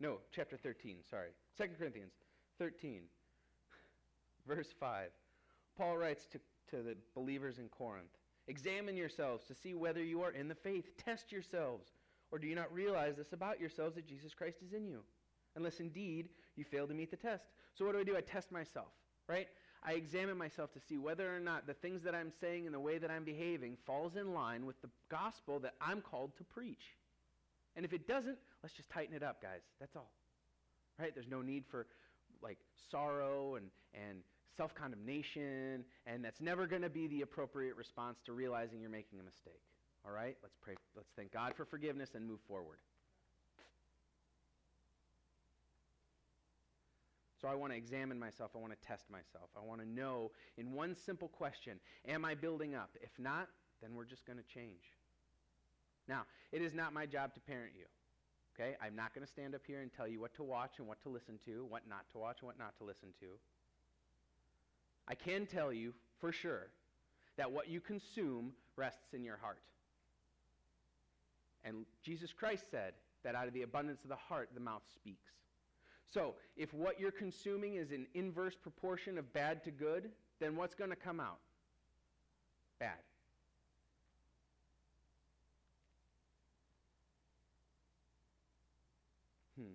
No, 0.00 0.18
chapter 0.32 0.56
13, 0.56 0.96
sorry. 1.10 1.28
2 1.58 1.64
Corinthians 1.78 2.12
13, 2.58 3.02
verse 4.46 4.68
5. 4.80 5.10
Paul 5.76 5.98
writes 5.98 6.26
to, 6.32 6.38
to 6.70 6.82
the 6.82 6.96
believers 7.14 7.58
in 7.58 7.68
Corinth 7.68 8.16
Examine 8.48 8.96
yourselves 8.96 9.44
to 9.44 9.54
see 9.54 9.74
whether 9.74 10.02
you 10.02 10.22
are 10.22 10.30
in 10.30 10.48
the 10.48 10.54
faith. 10.54 10.96
Test 10.96 11.30
yourselves. 11.30 11.90
Or 12.30 12.38
do 12.38 12.46
you 12.46 12.54
not 12.54 12.72
realize 12.72 13.16
this 13.16 13.32
about 13.32 13.60
yourselves 13.60 13.94
that 13.94 14.06
Jesus 14.06 14.34
Christ 14.34 14.58
is 14.66 14.72
in 14.72 14.86
you? 14.86 15.00
Unless 15.56 15.80
indeed 15.80 16.28
you 16.56 16.64
fail 16.64 16.86
to 16.86 16.94
meet 16.94 17.10
the 17.10 17.16
test. 17.16 17.44
So 17.74 17.84
what 17.84 17.92
do 17.92 18.00
I 18.00 18.04
do? 18.04 18.16
I 18.16 18.20
test 18.20 18.52
myself, 18.52 18.88
right? 19.28 19.48
I 19.82 19.92
examine 19.92 20.36
myself 20.36 20.72
to 20.72 20.80
see 20.88 20.98
whether 20.98 21.34
or 21.34 21.40
not 21.40 21.66
the 21.66 21.74
things 21.74 22.02
that 22.02 22.14
I'm 22.14 22.32
saying 22.40 22.66
and 22.66 22.74
the 22.74 22.80
way 22.80 22.98
that 22.98 23.10
I'm 23.10 23.24
behaving 23.24 23.76
falls 23.86 24.16
in 24.16 24.34
line 24.34 24.66
with 24.66 24.80
the 24.82 24.90
gospel 25.08 25.60
that 25.60 25.74
I'm 25.80 26.00
called 26.00 26.36
to 26.38 26.44
preach. 26.44 26.96
And 27.76 27.84
if 27.84 27.92
it 27.92 28.08
doesn't, 28.08 28.38
let's 28.62 28.74
just 28.74 28.90
tighten 28.90 29.14
it 29.14 29.22
up, 29.22 29.40
guys. 29.40 29.60
That's 29.78 29.94
all. 29.94 30.10
Right? 30.98 31.14
There's 31.14 31.28
no 31.28 31.42
need 31.42 31.64
for 31.70 31.86
like 32.42 32.58
sorrow 32.90 33.54
and, 33.54 33.66
and 33.94 34.18
self 34.56 34.74
condemnation, 34.74 35.84
and 36.06 36.24
that's 36.24 36.40
never 36.40 36.66
going 36.66 36.82
to 36.82 36.90
be 36.90 37.06
the 37.06 37.22
appropriate 37.22 37.76
response 37.76 38.18
to 38.26 38.32
realizing 38.32 38.80
you're 38.80 38.90
making 38.90 39.20
a 39.20 39.22
mistake. 39.22 39.62
All 40.06 40.12
right? 40.12 40.36
Let's 40.42 40.56
pray. 40.62 40.74
Let's 40.96 41.10
thank 41.16 41.32
God 41.32 41.54
for 41.56 41.64
forgiveness 41.64 42.10
and 42.14 42.26
move 42.26 42.40
forward. 42.46 42.78
So 47.40 47.46
I 47.46 47.54
want 47.54 47.72
to 47.72 47.76
examine 47.76 48.18
myself. 48.18 48.50
I 48.54 48.58
want 48.58 48.72
to 48.72 48.88
test 48.88 49.04
myself. 49.10 49.50
I 49.56 49.64
want 49.64 49.80
to 49.80 49.88
know 49.88 50.32
in 50.56 50.72
one 50.72 50.96
simple 50.96 51.28
question 51.28 51.78
Am 52.06 52.24
I 52.24 52.34
building 52.34 52.74
up? 52.74 52.90
If 53.00 53.10
not, 53.18 53.48
then 53.80 53.94
we're 53.94 54.04
just 54.04 54.26
going 54.26 54.38
to 54.38 54.44
change. 54.54 54.92
Now, 56.08 56.22
it 56.52 56.62
is 56.62 56.74
not 56.74 56.92
my 56.92 57.06
job 57.06 57.34
to 57.34 57.40
parent 57.40 57.72
you. 57.78 57.84
Okay? 58.54 58.76
I'm 58.82 58.96
not 58.96 59.14
going 59.14 59.24
to 59.24 59.30
stand 59.30 59.54
up 59.54 59.62
here 59.66 59.82
and 59.82 59.92
tell 59.92 60.08
you 60.08 60.20
what 60.20 60.34
to 60.34 60.42
watch 60.42 60.78
and 60.78 60.88
what 60.88 61.00
to 61.02 61.08
listen 61.08 61.38
to, 61.44 61.64
what 61.68 61.82
not 61.88 62.10
to 62.12 62.18
watch 62.18 62.38
and 62.40 62.46
what 62.48 62.58
not 62.58 62.76
to 62.78 62.84
listen 62.84 63.10
to. 63.20 63.26
I 65.06 65.14
can 65.14 65.46
tell 65.46 65.72
you 65.72 65.94
for 66.20 66.32
sure 66.32 66.68
that 67.36 67.52
what 67.52 67.68
you 67.68 67.80
consume 67.80 68.52
rests 68.76 69.14
in 69.14 69.24
your 69.24 69.36
heart. 69.36 69.60
And 71.68 71.84
Jesus 72.02 72.32
Christ 72.32 72.64
said 72.70 72.94
that 73.24 73.34
out 73.34 73.46
of 73.46 73.52
the 73.52 73.62
abundance 73.62 74.02
of 74.02 74.08
the 74.08 74.16
heart, 74.16 74.48
the 74.54 74.60
mouth 74.60 74.82
speaks. 74.94 75.32
So, 76.10 76.34
if 76.56 76.72
what 76.72 76.98
you're 76.98 77.10
consuming 77.10 77.74
is 77.74 77.92
in 77.92 78.06
inverse 78.14 78.56
proportion 78.56 79.18
of 79.18 79.30
bad 79.34 79.62
to 79.64 79.70
good, 79.70 80.10
then 80.40 80.56
what's 80.56 80.74
going 80.74 80.88
to 80.88 80.96
come 80.96 81.20
out? 81.20 81.40
Bad. 82.80 82.96
Hmm. 89.58 89.74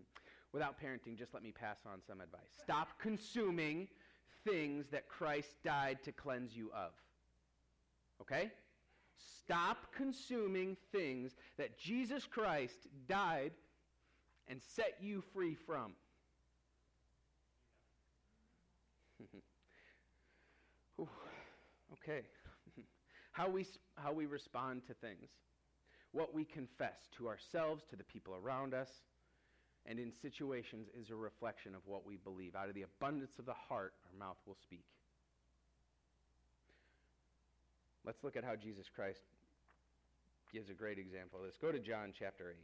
Without 0.52 0.82
parenting, 0.82 1.16
just 1.16 1.36
let 1.36 1.44
me 1.44 1.52
pass 1.52 1.78
on 1.86 2.00
some 2.08 2.22
advice. 2.22 2.42
Stop 2.64 3.00
consuming 3.00 3.88
things 4.44 4.88
that 4.92 5.08
Christ 5.08 5.50
died 5.64 6.00
to 6.04 6.12
cleanse 6.12 6.56
you 6.56 6.72
of. 6.74 6.92
Okay? 8.22 8.52
Stop 9.40 9.94
consuming 9.96 10.78
things 10.92 11.36
that 11.58 11.78
Jesus 11.78 12.26
Christ 12.26 12.88
died 13.08 13.52
and 14.48 14.62
set 14.76 14.98
you 15.02 15.24
free 15.34 15.56
from. 15.56 15.94
okay. 21.94 22.22
how, 23.32 23.50
we, 23.50 23.66
how 23.96 24.12
we 24.14 24.26
respond 24.26 24.82
to 24.88 24.94
things, 24.94 25.30
what 26.12 26.34
we 26.34 26.46
confess 26.46 27.08
to 27.18 27.28
ourselves, 27.28 27.84
to 27.90 27.96
the 27.96 28.04
people 28.04 28.36
around 28.36 28.74
us, 28.74 28.90
and 29.86 30.00
in 30.00 30.12
situations 30.12 30.88
is 31.00 31.10
a 31.10 31.16
reflection 31.16 31.76
of 31.76 31.82
what 31.86 32.06
we 32.06 32.18
believe. 32.18 32.56
Out 32.56 32.70
of 32.70 32.76
the 32.76 32.84
abundance 32.84 33.38
of 33.40 33.46
the 33.46 33.54
heart, 33.54 33.94
our 34.06 34.18
mouth 34.18 34.38
will 34.46 34.58
speak. 34.62 34.86
Let's 38.06 38.24
look 38.24 38.36
at 38.36 38.44
how 38.44 38.56
Jesus 38.56 38.88
Christ 38.94 39.22
gives 40.52 40.70
a 40.70 40.74
great 40.74 41.00
example 41.00 41.40
of 41.40 41.46
this. 41.46 41.56
Go 41.60 41.72
to 41.72 41.80
John 41.80 42.14
chapter 42.18 42.50
8. 42.50 42.56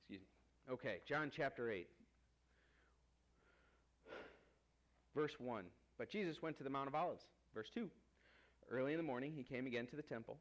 Excuse 0.00 0.20
me. 0.20 0.72
Okay, 0.72 1.00
John 1.06 1.30
chapter 1.34 1.70
8. 1.70 1.86
Verse 5.14 5.32
1. 5.38 5.64
But 5.98 6.10
Jesus 6.10 6.40
went 6.40 6.56
to 6.58 6.64
the 6.64 6.70
Mount 6.70 6.88
of 6.88 6.94
Olives. 6.94 7.24
Verse 7.54 7.68
2. 7.74 7.88
Early 8.70 8.92
in 8.92 8.98
the 8.98 9.04
morning, 9.04 9.32
he 9.36 9.42
came 9.42 9.66
again 9.66 9.86
to 9.88 9.96
the 9.96 10.02
temple, 10.02 10.38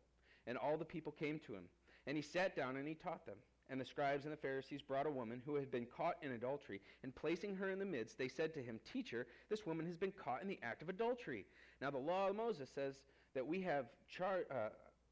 and 0.48 0.58
all 0.58 0.78
the 0.78 0.86
people 0.86 1.12
came 1.12 1.40
to 1.48 1.54
him. 1.54 1.64
And 2.08 2.16
he 2.16 2.24
sat 2.24 2.56
down 2.56 2.78
and 2.78 2.88
he 2.88 2.94
taught 2.94 3.26
them. 3.26 3.36
And 3.70 3.80
the 3.80 3.86
scribes 3.86 4.26
and 4.26 4.34
the 4.34 4.38
Pharisees 4.38 4.82
brought 4.82 5.06
a 5.06 5.12
woman 5.12 5.42
who 5.46 5.56
had 5.56 5.70
been 5.70 5.86
caught 5.86 6.16
in 6.24 6.32
adultery, 6.32 6.82
and 7.04 7.16
placing 7.16 7.56
her 7.56 7.70
in 7.70 7.78
the 7.78 7.86
midst, 7.86 8.18
they 8.18 8.28
said 8.28 8.54
to 8.56 8.64
him, 8.64 8.80
Teacher, 8.92 9.28
this 9.50 9.66
woman 9.66 9.86
has 9.86 9.96
been 9.96 10.12
caught 10.12 10.42
in 10.42 10.48
the 10.48 10.60
act 10.64 10.82
of 10.82 10.90
adultery. 10.90 11.46
Now 11.80 11.92
the 11.92 12.00
law 12.00 12.30
of 12.30 12.36
Moses 12.36 12.70
says 12.74 12.96
that 13.36 13.46
we 13.46 13.62
have 13.62 13.86
char- 14.08 14.48
uh, 14.50 14.70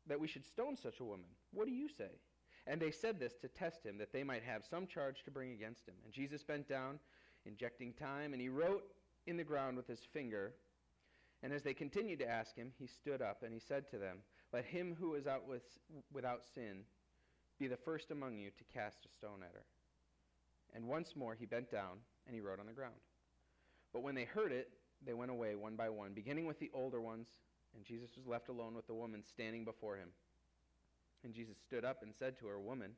that 0.07 0.19
we 0.19 0.27
should 0.27 0.45
stone 0.45 0.75
such 0.75 0.99
a 1.01 1.03
woman. 1.03 1.27
What 1.53 1.67
do 1.67 1.73
you 1.73 1.87
say? 1.87 2.09
And 2.65 2.81
they 2.81 2.91
said 2.91 3.19
this 3.19 3.35
to 3.41 3.47
test 3.47 3.85
him, 3.85 3.97
that 3.99 4.11
they 4.11 4.23
might 4.23 4.43
have 4.43 4.63
some 4.65 4.87
charge 4.87 5.23
to 5.23 5.31
bring 5.31 5.51
against 5.51 5.87
him. 5.87 5.95
And 6.03 6.13
Jesus 6.13 6.43
bent 6.43 6.67
down, 6.67 6.99
injecting 7.45 7.93
time, 7.93 8.33
and 8.33 8.41
he 8.41 8.49
wrote 8.49 8.83
in 9.27 9.37
the 9.37 9.43
ground 9.43 9.77
with 9.77 9.87
his 9.87 10.01
finger. 10.11 10.53
And 11.43 11.53
as 11.53 11.61
they 11.61 11.73
continued 11.73 12.19
to 12.19 12.29
ask 12.29 12.55
him, 12.55 12.71
he 12.79 12.87
stood 12.87 13.21
up 13.21 13.43
and 13.43 13.53
he 13.53 13.59
said 13.59 13.87
to 13.91 13.97
them, 13.97 14.17
Let 14.51 14.65
him 14.65 14.95
who 14.99 15.13
is 15.13 15.27
out 15.27 15.47
with, 15.47 15.63
without 16.11 16.41
sin 16.53 16.83
be 17.59 17.67
the 17.67 17.77
first 17.77 18.11
among 18.11 18.37
you 18.37 18.49
to 18.49 18.63
cast 18.73 19.05
a 19.05 19.09
stone 19.09 19.43
at 19.43 19.53
her. 19.53 19.65
And 20.75 20.87
once 20.87 21.15
more 21.15 21.35
he 21.35 21.45
bent 21.45 21.71
down 21.71 21.97
and 22.25 22.35
he 22.35 22.41
wrote 22.41 22.59
on 22.59 22.67
the 22.67 22.73
ground. 22.73 22.95
But 23.93 24.03
when 24.03 24.15
they 24.15 24.25
heard 24.25 24.51
it, 24.51 24.69
they 25.05 25.13
went 25.13 25.31
away 25.31 25.55
one 25.55 25.75
by 25.75 25.89
one, 25.89 26.13
beginning 26.13 26.45
with 26.45 26.59
the 26.59 26.71
older 26.73 26.99
ones, 27.01 27.27
and 27.75 27.85
Jesus 27.85 28.15
was 28.15 28.25
left 28.25 28.49
alone 28.49 28.75
with 28.75 28.87
the 28.87 28.93
woman 28.93 29.23
standing 29.23 29.63
before 29.63 29.97
him. 29.97 30.09
And 31.23 31.33
Jesus 31.33 31.57
stood 31.65 31.85
up 31.85 32.03
and 32.03 32.13
said 32.13 32.37
to 32.39 32.47
her, 32.47 32.59
Woman, 32.59 32.91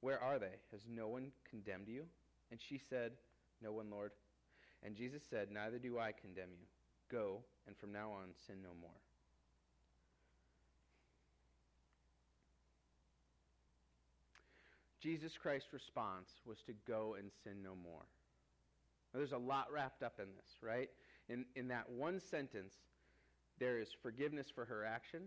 where 0.00 0.22
are 0.22 0.38
they? 0.38 0.56
Has 0.72 0.82
no 0.88 1.08
one 1.08 1.32
condemned 1.48 1.88
you? 1.88 2.04
And 2.50 2.60
she 2.60 2.78
said, 2.78 3.12
No 3.62 3.72
one, 3.72 3.90
Lord. 3.90 4.12
And 4.82 4.94
Jesus 4.94 5.22
said, 5.28 5.50
Neither 5.50 5.78
do 5.78 5.98
I 5.98 6.12
condemn 6.12 6.50
you. 6.52 6.66
Go, 7.10 7.40
and 7.66 7.76
from 7.76 7.92
now 7.92 8.10
on 8.10 8.28
sin 8.46 8.56
no 8.62 8.70
more. 8.80 8.90
Jesus 15.02 15.36
Christ's 15.40 15.72
response 15.72 16.30
was 16.46 16.58
to 16.66 16.72
go 16.86 17.16
and 17.18 17.30
sin 17.44 17.62
no 17.62 17.74
more. 17.82 18.06
Now, 19.12 19.18
there's 19.18 19.32
a 19.32 19.38
lot 19.38 19.66
wrapped 19.72 20.02
up 20.02 20.18
in 20.18 20.26
this, 20.36 20.50
right? 20.62 20.90
In, 21.28 21.44
in 21.54 21.68
that 21.68 21.88
one 21.88 22.20
sentence, 22.20 22.74
there 23.58 23.78
is 23.78 23.88
forgiveness 24.02 24.48
for 24.54 24.64
her 24.64 24.84
action. 24.84 25.22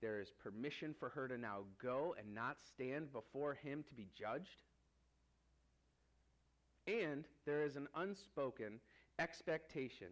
There 0.00 0.20
is 0.20 0.32
permission 0.42 0.94
for 0.98 1.10
her 1.10 1.28
to 1.28 1.36
now 1.36 1.60
go 1.82 2.14
and 2.18 2.34
not 2.34 2.56
stand 2.60 3.12
before 3.12 3.54
him 3.54 3.84
to 3.88 3.94
be 3.94 4.08
judged. 4.18 4.62
And 6.86 7.24
there 7.44 7.62
is 7.62 7.76
an 7.76 7.88
unspoken 7.94 8.80
expectation 9.18 10.08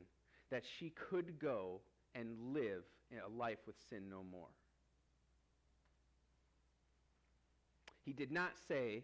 that 0.51 0.63
she 0.79 0.91
could 0.91 1.39
go 1.39 1.81
and 2.15 2.37
live 2.53 2.85
a 3.25 3.29
life 3.39 3.59
with 3.67 3.77
sin 3.89 4.09
no 4.11 4.23
more. 4.31 4.49
He 8.09 8.15
did 8.15 8.33
not 8.33 8.53
say, 8.69 9.03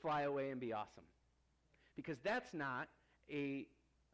fly 0.00 0.22
away 0.22 0.48
and 0.48 0.58
be 0.58 0.72
awesome. 0.72 1.04
Because 1.94 2.16
that's 2.24 2.54
not 2.54 2.88
a, 3.30 3.66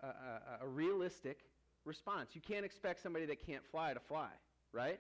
a, 0.03 0.65
a, 0.65 0.67
realistic 0.67 1.39
response. 1.85 2.31
You 2.33 2.41
can't 2.41 2.65
expect 2.65 3.05
somebody 3.05 3.25
that 3.27 3.47
can't 3.47 3.63
fly 3.71 3.95
to 3.95 4.01
fly, 4.01 4.31
right? 4.73 4.99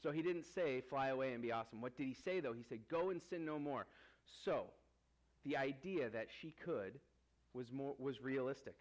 So 0.00 0.12
he 0.12 0.22
didn't 0.22 0.44
say, 0.54 0.80
fly 0.88 1.08
away 1.08 1.32
and 1.32 1.42
be 1.42 1.50
awesome. 1.50 1.80
What 1.80 1.96
did 1.96 2.06
he 2.06 2.14
say, 2.24 2.38
though? 2.38 2.52
He 2.52 2.62
said, 2.62 2.78
go 2.88 3.10
and 3.10 3.20
sin 3.30 3.44
no 3.44 3.58
more. 3.58 3.86
So, 4.44 4.66
the 5.44 5.56
idea 5.56 6.08
that 6.08 6.28
she 6.40 6.54
could 6.64 7.00
was, 7.52 7.66
more, 7.72 7.96
was 7.98 8.22
realistic. 8.22 8.76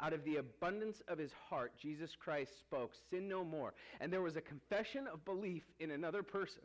Out 0.00 0.12
of 0.12 0.22
the 0.22 0.36
abundance 0.36 1.02
of 1.08 1.18
his 1.18 1.32
heart, 1.50 1.72
Jesus 1.82 2.10
Christ 2.14 2.52
spoke, 2.60 2.92
Sin 3.10 3.28
no 3.28 3.42
more. 3.42 3.74
And 4.00 4.12
there 4.12 4.22
was 4.22 4.36
a 4.36 4.40
confession 4.40 5.08
of 5.12 5.24
belief 5.24 5.64
in 5.80 5.90
another 5.90 6.22
person 6.22 6.62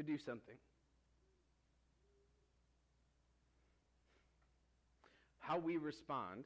to 0.00 0.06
do 0.12 0.18
something. 0.18 0.54
How 5.40 5.58
we 5.58 5.76
respond, 5.76 6.44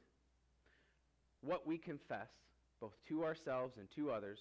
what 1.41 1.65
we 1.65 1.77
confess, 1.77 2.29
both 2.81 2.93
to 3.07 3.23
ourselves 3.23 3.75
and 3.77 3.87
to 3.95 4.11
others, 4.11 4.39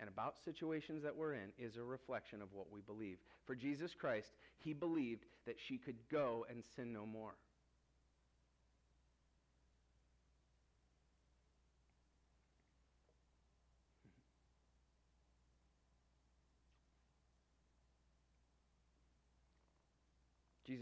and 0.00 0.08
about 0.08 0.34
situations 0.44 1.02
that 1.04 1.16
we're 1.16 1.34
in, 1.34 1.50
is 1.58 1.76
a 1.76 1.82
reflection 1.82 2.42
of 2.42 2.48
what 2.52 2.72
we 2.72 2.80
believe. 2.80 3.18
For 3.46 3.54
Jesus 3.54 3.92
Christ, 3.98 4.28
he 4.58 4.72
believed 4.72 5.24
that 5.46 5.56
she 5.68 5.78
could 5.78 5.96
go 6.10 6.44
and 6.50 6.62
sin 6.74 6.92
no 6.92 7.06
more. 7.06 7.34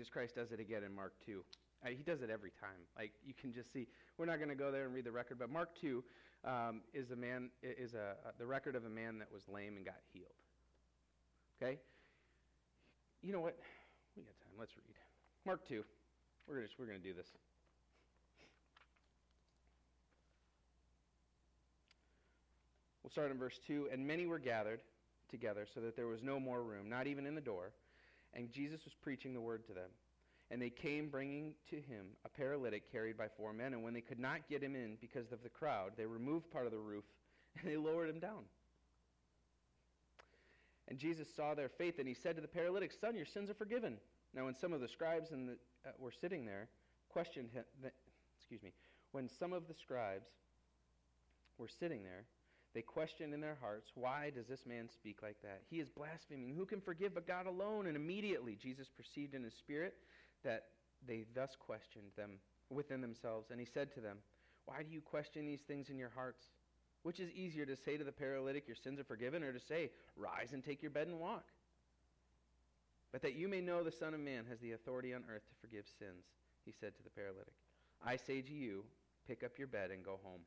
Jesus 0.04 0.12
Christ 0.12 0.34
does 0.34 0.52
it 0.52 0.60
again 0.60 0.82
in 0.84 0.94
Mark 0.94 1.14
2. 1.24 1.42
Uh, 1.82 1.88
he 1.88 2.02
does 2.02 2.20
it 2.20 2.28
every 2.28 2.50
time. 2.60 2.76
Like 2.94 3.12
you 3.24 3.32
can 3.32 3.54
just 3.54 3.72
see. 3.72 3.86
We're 4.18 4.26
not 4.26 4.36
going 4.36 4.50
to 4.50 4.54
go 4.54 4.70
there 4.70 4.84
and 4.84 4.92
read 4.92 5.06
the 5.06 5.12
record, 5.12 5.38
but 5.38 5.48
Mark 5.48 5.70
2 5.80 6.04
um, 6.44 6.82
is 6.92 7.10
a 7.10 7.16
man 7.16 7.48
is 7.62 7.94
a, 7.94 8.16
uh, 8.26 8.30
the 8.38 8.44
record 8.44 8.76
of 8.76 8.84
a 8.84 8.90
man 8.90 9.18
that 9.18 9.32
was 9.32 9.40
lame 9.48 9.76
and 9.76 9.84
got 9.84 9.96
healed. 10.12 10.28
Okay. 11.56 11.78
You 13.22 13.32
know 13.32 13.40
what? 13.40 13.56
We 14.14 14.24
got 14.24 14.38
time. 14.40 14.52
Let's 14.58 14.72
read 14.76 14.84
Mark 15.46 15.66
2. 15.66 15.82
We're 16.46 16.56
gonna 16.56 16.66
we're 16.78 16.86
gonna 16.86 16.98
do 16.98 17.14
this. 17.14 17.28
We'll 23.02 23.10
start 23.10 23.30
in 23.30 23.38
verse 23.38 23.58
2. 23.66 23.88
And 23.90 24.06
many 24.06 24.26
were 24.26 24.38
gathered 24.38 24.80
together 25.30 25.66
so 25.74 25.80
that 25.80 25.96
there 25.96 26.08
was 26.08 26.22
no 26.22 26.38
more 26.38 26.62
room, 26.62 26.90
not 26.90 27.06
even 27.06 27.24
in 27.24 27.34
the 27.34 27.40
door 27.40 27.72
and 28.34 28.50
Jesus 28.50 28.84
was 28.84 28.94
preaching 29.02 29.32
the 29.32 29.40
word 29.40 29.64
to 29.66 29.72
them. 29.72 29.90
And 30.50 30.60
they 30.60 30.70
came 30.70 31.08
bringing 31.08 31.54
to 31.70 31.76
him 31.76 32.06
a 32.24 32.28
paralytic 32.28 32.90
carried 32.92 33.16
by 33.16 33.28
four 33.36 33.52
men. 33.52 33.72
And 33.72 33.82
when 33.82 33.94
they 33.94 34.00
could 34.00 34.18
not 34.18 34.48
get 34.48 34.62
him 34.62 34.74
in 34.74 34.96
because 35.00 35.32
of 35.32 35.42
the 35.42 35.48
crowd, 35.48 35.92
they 35.96 36.04
removed 36.04 36.50
part 36.50 36.66
of 36.66 36.72
the 36.72 36.78
roof 36.78 37.04
and 37.60 37.70
they 37.70 37.76
lowered 37.76 38.10
him 38.10 38.20
down. 38.20 38.44
And 40.88 40.98
Jesus 40.98 41.28
saw 41.34 41.54
their 41.54 41.70
faith, 41.70 41.98
and 41.98 42.06
he 42.06 42.12
said 42.12 42.36
to 42.36 42.42
the 42.42 42.48
paralytic, 42.48 42.92
Son, 42.92 43.16
your 43.16 43.24
sins 43.24 43.48
are 43.48 43.54
forgiven. 43.54 43.96
Now, 44.34 44.44
when 44.44 44.54
some 44.54 44.72
of 44.74 44.80
the 44.80 44.88
scribes 44.88 45.30
and 45.30 45.48
the, 45.48 45.52
uh, 45.86 45.92
were 45.98 46.12
sitting 46.12 46.44
there, 46.44 46.68
questioned 47.08 47.48
him, 47.52 47.64
the, 47.82 47.90
excuse 48.36 48.62
me, 48.62 48.72
when 49.12 49.30
some 49.38 49.54
of 49.54 49.66
the 49.66 49.74
scribes 49.74 50.28
were 51.56 51.68
sitting 51.68 52.02
there, 52.02 52.24
they 52.74 52.82
questioned 52.82 53.32
in 53.32 53.40
their 53.40 53.56
hearts, 53.60 53.92
Why 53.94 54.30
does 54.34 54.46
this 54.46 54.66
man 54.66 54.88
speak 54.92 55.22
like 55.22 55.40
that? 55.42 55.62
He 55.70 55.78
is 55.78 55.88
blaspheming. 55.88 56.54
Who 56.54 56.66
can 56.66 56.80
forgive 56.80 57.14
but 57.14 57.26
God 57.26 57.46
alone? 57.46 57.86
And 57.86 57.96
immediately 57.96 58.58
Jesus 58.60 58.88
perceived 58.88 59.34
in 59.34 59.44
his 59.44 59.54
spirit 59.54 59.94
that 60.42 60.64
they 61.06 61.24
thus 61.34 61.56
questioned 61.58 62.10
them 62.16 62.32
within 62.70 63.00
themselves. 63.00 63.50
And 63.50 63.60
he 63.60 63.66
said 63.66 63.92
to 63.94 64.00
them, 64.00 64.18
Why 64.66 64.82
do 64.82 64.92
you 64.92 65.00
question 65.00 65.46
these 65.46 65.60
things 65.60 65.88
in 65.88 65.98
your 65.98 66.10
hearts? 66.14 66.42
Which 67.04 67.20
is 67.20 67.30
easier 67.30 67.66
to 67.66 67.76
say 67.76 67.96
to 67.96 68.04
the 68.04 68.12
paralytic, 68.12 68.66
Your 68.66 68.76
sins 68.76 68.98
are 68.98 69.04
forgiven, 69.04 69.44
or 69.44 69.52
to 69.52 69.60
say, 69.60 69.90
Rise 70.16 70.52
and 70.52 70.64
take 70.64 70.82
your 70.82 70.90
bed 70.90 71.06
and 71.06 71.20
walk? 71.20 71.44
But 73.12 73.22
that 73.22 73.36
you 73.36 73.46
may 73.46 73.60
know 73.60 73.84
the 73.84 73.92
Son 73.92 74.14
of 74.14 74.20
Man 74.20 74.44
has 74.50 74.58
the 74.58 74.72
authority 74.72 75.14
on 75.14 75.22
earth 75.32 75.46
to 75.48 75.54
forgive 75.60 75.84
sins, 76.00 76.24
he 76.64 76.72
said 76.72 76.96
to 76.96 77.04
the 77.04 77.10
paralytic. 77.10 77.54
I 78.04 78.16
say 78.16 78.40
to 78.40 78.52
you, 78.52 78.82
Pick 79.28 79.44
up 79.44 79.58
your 79.58 79.68
bed 79.68 79.90
and 79.90 80.04
go 80.04 80.18
home. 80.22 80.40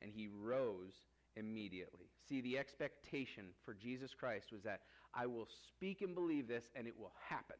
And 0.00 0.10
he 0.10 0.28
rose 0.28 0.94
immediately. 1.38 2.10
See, 2.28 2.40
the 2.40 2.58
expectation 2.58 3.44
for 3.64 3.74
Jesus 3.74 4.12
Christ 4.18 4.52
was 4.52 4.62
that 4.62 4.80
I 5.14 5.26
will 5.26 5.48
speak 5.68 6.02
and 6.02 6.14
believe 6.14 6.48
this 6.48 6.64
and 6.74 6.86
it 6.86 6.98
will 6.98 7.12
happen. 7.28 7.56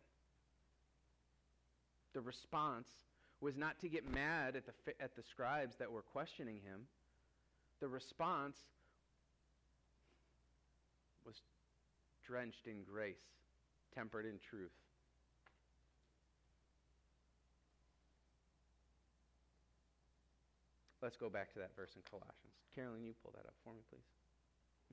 The 2.15 2.21
response 2.21 2.89
was 3.41 3.57
not 3.57 3.79
to 3.81 3.89
get 3.89 4.13
mad 4.13 4.57
at 4.57 4.65
the, 4.67 5.03
at 5.03 5.15
the 5.15 5.23
scribes 5.23 5.77
that 5.77 5.91
were 5.91 6.03
questioning 6.03 6.57
him. 6.57 6.87
The 7.81 7.89
response 7.89 8.57
was 11.25 11.37
drenched 12.27 12.67
in 12.67 12.83
grace, 12.83 13.17
tempered 13.95 14.27
in 14.27 14.39
truth. 14.51 14.73
Let's 21.03 21.17
go 21.17 21.29
back 21.31 21.53
to 21.55 21.59
that 21.61 21.71
verse 21.77 21.91
in 21.95 22.03
Colossians. 22.11 22.55
Carolyn, 22.75 23.05
you 23.05 23.15
pull 23.23 23.33
that 23.35 23.47
up 23.47 23.55
for 23.63 23.73
me, 23.73 23.83
please. 23.91 24.03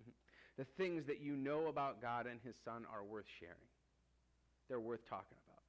Mm-hmm. 0.01 0.11
The 0.57 0.65
things 0.77 1.05
that 1.07 1.19
you 1.21 1.35
know 1.35 1.67
about 1.67 2.01
God 2.01 2.27
and 2.27 2.39
His 2.43 2.55
Son 2.63 2.85
are 2.93 3.03
worth 3.03 3.25
sharing, 3.39 3.55
they're 4.69 4.79
worth 4.79 5.07
talking 5.09 5.37
about. 5.45 5.61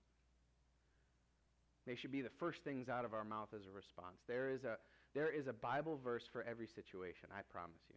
They 1.87 1.97
should 1.97 2.13
be 2.13 2.21
the 2.21 2.35
first 2.39 2.65
things 2.65 2.89
out 2.89 3.05
of 3.05 3.15
our 3.15 3.25
mouth 3.25 3.49
as 3.55 3.63
a 3.67 3.71
response. 3.71 4.19
There 4.27 4.51
is 4.51 4.65
a, 4.65 4.77
there 5.15 5.31
is 5.31 5.47
a 5.47 5.53
Bible 5.53 6.01
verse 6.03 6.25
for 6.33 6.43
every 6.43 6.67
situation, 6.67 7.29
I 7.33 7.43
promise 7.51 7.81
you. 7.89 7.97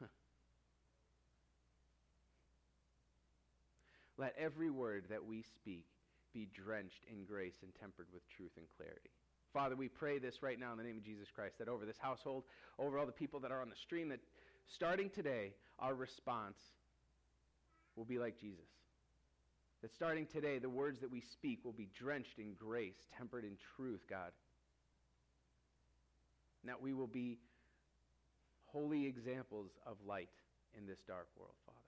Let 4.18 4.34
every 4.38 4.70
word 4.70 5.04
that 5.10 5.24
we 5.24 5.42
speak 5.42 5.84
be 6.32 6.48
drenched 6.54 7.04
in 7.10 7.24
grace 7.24 7.56
and 7.62 7.72
tempered 7.80 8.06
with 8.12 8.22
truth 8.30 8.52
and 8.56 8.66
clarity. 8.76 9.10
Father, 9.52 9.74
we 9.74 9.88
pray 9.88 10.18
this 10.18 10.42
right 10.42 10.58
now 10.58 10.72
in 10.72 10.78
the 10.78 10.84
name 10.84 10.96
of 10.96 11.04
Jesus 11.04 11.26
Christ, 11.34 11.58
that 11.58 11.68
over 11.68 11.84
this 11.84 11.98
household, 11.98 12.44
over 12.78 12.98
all 12.98 13.06
the 13.06 13.12
people 13.12 13.40
that 13.40 13.50
are 13.50 13.60
on 13.60 13.68
the 13.68 13.76
stream, 13.84 14.08
that 14.10 14.20
starting 14.74 15.10
today, 15.10 15.52
our 15.78 15.94
response 15.94 16.58
will 17.96 18.04
be 18.04 18.18
like 18.18 18.40
Jesus. 18.40 18.64
That 19.82 19.92
starting 19.94 20.26
today, 20.26 20.58
the 20.58 20.68
words 20.68 21.00
that 21.00 21.10
we 21.10 21.22
speak 21.32 21.64
will 21.64 21.72
be 21.72 21.88
drenched 21.98 22.38
in 22.38 22.54
grace, 22.54 22.98
tempered 23.16 23.44
in 23.44 23.56
truth, 23.76 24.02
God. 24.08 24.30
And 26.62 26.68
that 26.68 26.80
we 26.80 26.92
will 26.92 27.06
be 27.06 27.38
holy 28.66 29.06
examples 29.06 29.70
of 29.86 29.96
light 30.06 30.28
in 30.78 30.86
this 30.86 30.98
dark 31.08 31.26
world, 31.36 31.54
Father. 31.64 31.78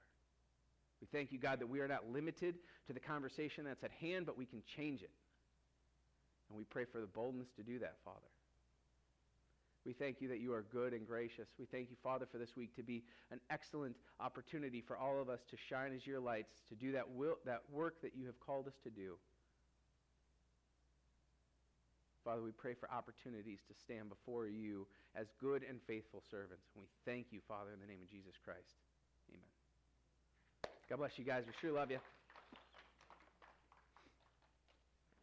We 1.01 1.07
thank 1.13 1.33
you, 1.33 1.39
God, 1.39 1.61
that 1.61 1.69
we 1.69 1.81
are 1.81 1.89
not 1.89 2.09
limited 2.11 2.57
to 2.87 2.93
the 2.93 3.01
conversation 3.01 3.65
that's 3.65 3.85
at 3.85 3.91
hand, 3.93 4.27
but 4.27 4.39
we 4.39 4.47
can 4.47 4.63
change 4.77 5.03
it. 5.03 5.11
And 6.53 6.59
we 6.59 6.65
pray 6.65 6.85
for 6.85 7.01
the 7.01 7.07
boldness 7.07 7.49
to 7.57 7.63
do 7.63 7.79
that, 7.79 7.97
Father. 8.05 8.29
We 9.87 9.95
thank 9.95 10.21
you 10.21 10.29
that 10.29 10.39
you 10.39 10.53
are 10.53 10.65
good 10.71 10.93
and 10.93 11.07
gracious. 11.07 11.49
We 11.59 11.65
thank 11.65 11.89
you, 11.89 11.97
Father, 12.05 12.27
for 12.31 12.37
this 12.37 12.55
week 12.57 12.77
to 12.77 12.83
be 12.83 13.03
an 13.31 13.41
excellent 13.51 13.97
opportunity 14.21 14.85
for 14.87 14.99
all 14.99 15.21
of 15.21 15.31
us 15.31 15.41
to 15.51 15.57
shine 15.57 15.93
as 15.97 16.07
your 16.07 16.21
lights, 16.21 16.53
to 16.69 16.75
do 16.75 16.93
that, 16.93 17.09
will, 17.11 17.39
that 17.47 17.63
work 17.73 18.03
that 18.03 18.13
you 18.15 18.27
have 18.27 18.39
called 18.39 18.69
us 18.69 18.75
to 18.85 18.91
do. 18.91 19.15
Father, 22.23 22.43
we 22.43 22.53
pray 22.53 22.75
for 22.79 22.89
opportunities 22.93 23.59
to 23.67 23.75
stand 23.83 24.11
before 24.11 24.47
you 24.47 24.87
as 25.17 25.27
good 25.41 25.65
and 25.69 25.81
faithful 25.87 26.23
servants. 26.31 26.69
And 26.77 26.85
we 26.85 26.89
thank 27.11 27.29
you, 27.33 27.41
Father, 27.49 27.73
in 27.73 27.81
the 27.81 27.87
name 27.87 28.03
of 28.03 28.11
Jesus 28.11 28.35
Christ. 28.45 28.77
Amen. 29.31 29.41
God 30.89 30.99
bless 30.99 31.19
you 31.19 31.25
guys. 31.25 31.45
We 31.47 31.53
sure 31.61 31.73
love 31.73 31.91
you. 31.91 31.99